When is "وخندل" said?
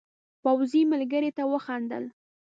1.51-2.03